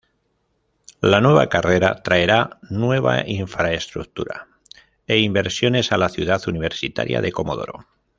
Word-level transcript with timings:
La 0.99 1.21
nueva 1.21 1.47
carrera 1.47 2.01
traerá 2.01 2.57
nueva 2.71 3.21
infraestructura 3.29 4.47
e 5.05 5.19
inversiones 5.19 5.91
a 5.91 5.97
la 5.99 6.09
ciudad 6.09 6.41
universitaria 6.47 7.21
de 7.21 7.31
Comodoro. 7.31 7.85